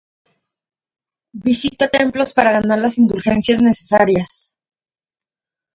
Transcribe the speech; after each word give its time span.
Visita 1.47 1.85
de 1.85 1.91
templos 1.99 2.33
para 2.33 2.51
ganar 2.53 2.79
las 2.79 2.97
indulgencias 2.97 3.61
necesarias. 3.61 4.57